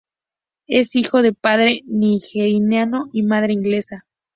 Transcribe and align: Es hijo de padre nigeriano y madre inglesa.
Es 0.65 0.95
hijo 0.95 1.21
de 1.21 1.31
padre 1.31 1.83
nigeriano 1.85 3.11
y 3.13 3.21
madre 3.21 3.53
inglesa. 3.53 4.07